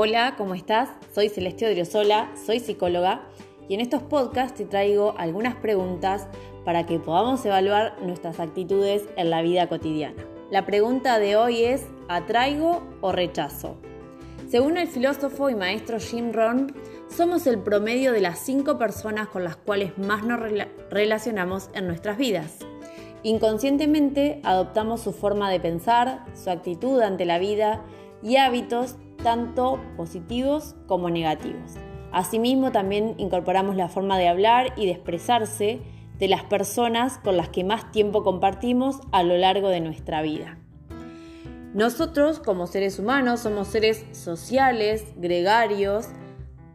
[0.00, 0.90] Hola, ¿cómo estás?
[1.12, 3.22] Soy Celeste Odriozola, soy psicóloga
[3.68, 6.28] y en estos podcasts te traigo algunas preguntas
[6.64, 10.24] para que podamos evaluar nuestras actitudes en la vida cotidiana.
[10.52, 13.76] La pregunta de hoy es, ¿atraigo o rechazo?
[14.48, 16.72] Según el filósofo y maestro Jim Rohn,
[17.08, 20.38] somos el promedio de las cinco personas con las cuales más nos
[20.90, 22.58] relacionamos en nuestras vidas.
[23.24, 27.82] Inconscientemente adoptamos su forma de pensar, su actitud ante la vida
[28.22, 31.74] y hábitos tanto positivos como negativos.
[32.12, 35.80] Asimismo, también incorporamos la forma de hablar y de expresarse
[36.18, 40.58] de las personas con las que más tiempo compartimos a lo largo de nuestra vida.
[41.74, 46.08] Nosotros, como seres humanos, somos seres sociales, gregarios,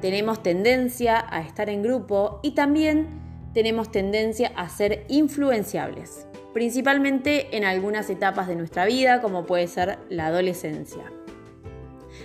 [0.00, 3.08] tenemos tendencia a estar en grupo y también
[3.52, 9.98] tenemos tendencia a ser influenciables, principalmente en algunas etapas de nuestra vida, como puede ser
[10.08, 11.10] la adolescencia.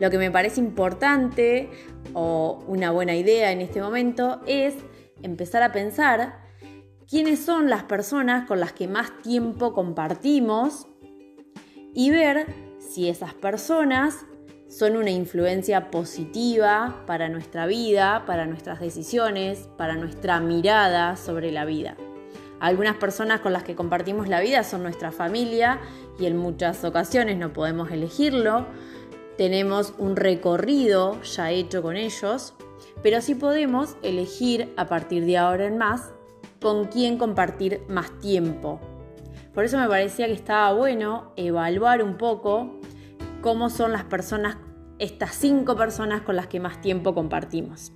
[0.00, 1.70] Lo que me parece importante
[2.14, 4.74] o una buena idea en este momento es
[5.22, 6.40] empezar a pensar
[7.08, 10.86] quiénes son las personas con las que más tiempo compartimos
[11.94, 12.46] y ver
[12.78, 14.24] si esas personas
[14.68, 21.66] son una influencia positiva para nuestra vida, para nuestras decisiones, para nuestra mirada sobre la
[21.66, 21.96] vida.
[22.58, 25.80] Algunas personas con las que compartimos la vida son nuestra familia
[26.18, 28.66] y en muchas ocasiones no podemos elegirlo
[29.36, 32.54] tenemos un recorrido ya hecho con ellos,
[33.02, 36.12] pero sí podemos elegir a partir de ahora en más
[36.60, 38.80] con quién compartir más tiempo.
[39.54, 42.80] Por eso me parecía que estaba bueno evaluar un poco
[43.42, 44.56] cómo son las personas,
[44.98, 47.92] estas cinco personas con las que más tiempo compartimos.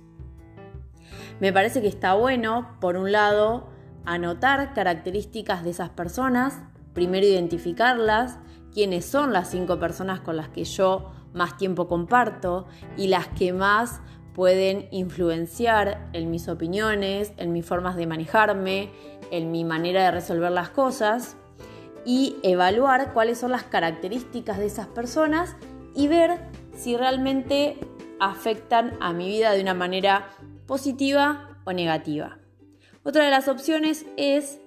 [1.39, 3.69] Me parece que está bueno, por un lado,
[4.05, 6.61] anotar características de esas personas,
[6.93, 8.39] primero identificarlas,
[8.73, 13.53] quiénes son las cinco personas con las que yo más tiempo comparto y las que
[13.53, 14.01] más
[14.33, 18.91] pueden influenciar en mis opiniones, en mis formas de manejarme,
[19.31, 21.37] en mi manera de resolver las cosas
[22.05, 25.55] y evaluar cuáles son las características de esas personas
[25.95, 26.39] y ver
[26.75, 27.77] si realmente
[28.19, 30.29] afectan a mi vida de una manera
[30.67, 32.37] positiva o negativa.
[33.03, 34.59] Otra de las opciones es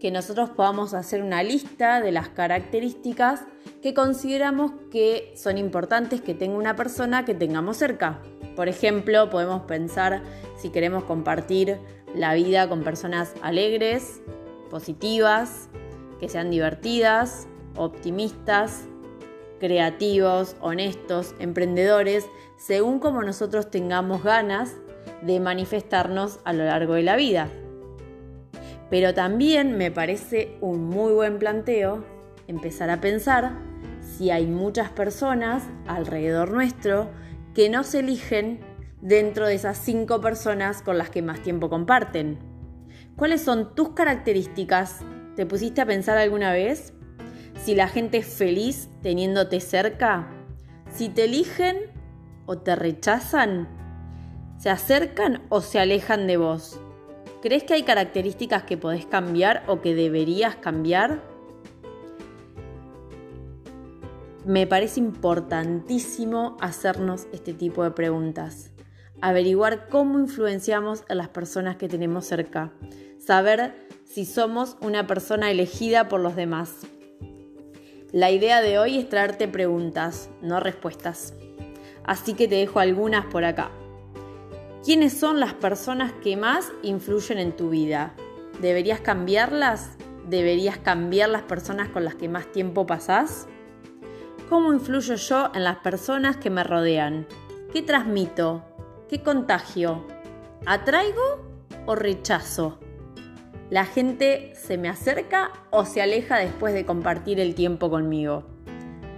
[0.00, 3.44] que nosotros podamos hacer una lista de las características
[3.84, 8.22] que consideramos que son importantes que tenga una persona que tengamos cerca.
[8.56, 10.22] Por ejemplo, podemos pensar
[10.56, 11.76] si queremos compartir
[12.14, 14.22] la vida con personas alegres,
[14.70, 15.68] positivas,
[16.18, 17.46] que sean divertidas,
[17.76, 18.86] optimistas,
[19.60, 22.24] creativos, honestos, emprendedores,
[22.56, 24.72] según como nosotros tengamos ganas
[25.20, 27.50] de manifestarnos a lo largo de la vida.
[28.88, 32.02] Pero también me parece un muy buen planteo
[32.46, 33.73] empezar a pensar
[34.04, 37.10] si hay muchas personas alrededor nuestro
[37.54, 38.60] que no se eligen
[39.00, 42.38] dentro de esas cinco personas con las que más tiempo comparten.
[43.16, 45.00] ¿Cuáles son tus características?
[45.36, 46.92] ¿Te pusiste a pensar alguna vez?
[47.62, 50.28] Si la gente es feliz teniéndote cerca,
[50.92, 51.76] si te eligen
[52.46, 53.68] o te rechazan,
[54.58, 56.80] se acercan o se alejan de vos.
[57.42, 61.33] ¿Crees que hay características que podés cambiar o que deberías cambiar?
[64.44, 68.72] Me parece importantísimo hacernos este tipo de preguntas.
[69.22, 72.70] Averiguar cómo influenciamos a las personas que tenemos cerca.
[73.18, 76.86] Saber si somos una persona elegida por los demás.
[78.12, 81.32] La idea de hoy es traerte preguntas, no respuestas.
[82.04, 83.70] Así que te dejo algunas por acá.
[84.84, 88.14] ¿Quiénes son las personas que más influyen en tu vida?
[88.60, 89.92] ¿Deberías cambiarlas?
[90.28, 93.48] ¿Deberías cambiar las personas con las que más tiempo pasás?
[94.48, 97.26] ¿Cómo influyo yo en las personas que me rodean?
[97.72, 98.62] ¿Qué transmito?
[99.08, 100.06] ¿Qué contagio?
[100.66, 102.78] ¿Atraigo o rechazo?
[103.70, 108.44] ¿La gente se me acerca o se aleja después de compartir el tiempo conmigo?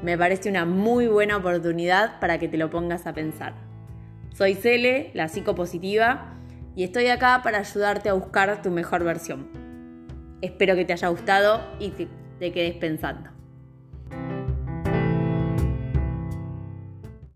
[0.00, 3.54] Me parece una muy buena oportunidad para que te lo pongas a pensar.
[4.32, 6.34] Soy Cele, la psicopositiva,
[6.76, 9.48] y estoy acá para ayudarte a buscar tu mejor versión.
[10.40, 12.06] Espero que te haya gustado y que
[12.38, 13.35] te quedes pensando.